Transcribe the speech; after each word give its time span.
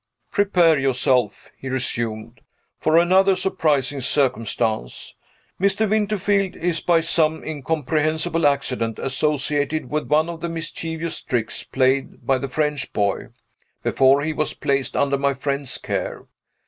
"Prepare 0.31 0.79
yourself," 0.79 1.51
he 1.55 1.69
resumed, 1.69 2.41
"for 2.79 2.97
another 2.97 3.35
surprising 3.35 4.01
circumstance. 4.01 5.13
Mr. 5.61 5.87
Winterfield 5.87 6.55
is, 6.55 6.81
by 6.81 7.01
some 7.01 7.43
incomprehensible 7.43 8.47
accident, 8.47 8.97
associated 8.97 9.91
with 9.91 10.07
one 10.09 10.27
of 10.27 10.41
the 10.41 10.49
mischievous 10.49 11.21
tricks 11.21 11.61
played 11.63 12.25
by 12.25 12.39
the 12.39 12.49
French 12.49 12.91
boy, 12.93 13.27
before 13.83 14.23
he 14.23 14.33
was 14.33 14.55
placed 14.55 14.97
under 14.97 15.19
my 15.19 15.35
friend's 15.35 15.77
care. 15.77 16.25